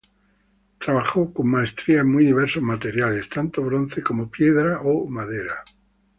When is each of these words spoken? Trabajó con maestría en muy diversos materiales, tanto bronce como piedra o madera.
Trabajó 0.79 1.31
con 1.31 1.47
maestría 1.49 1.99
en 1.99 2.11
muy 2.11 2.25
diversos 2.25 2.63
materiales, 2.63 3.29
tanto 3.29 3.61
bronce 3.61 4.01
como 4.01 4.31
piedra 4.31 4.81
o 4.81 5.05
madera. 5.07 5.63